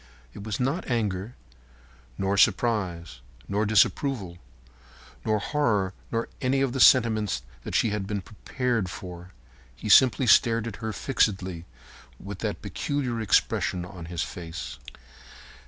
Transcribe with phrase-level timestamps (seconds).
[0.33, 1.35] It was not anger,
[2.17, 4.39] nor surprise, nor disapproval,
[5.23, 9.29] nor horror, nor any of the sentiments that she had been prepared for.
[9.75, 11.65] He simply stared at her fixedly
[12.19, 14.79] with that peculiar expression on his face.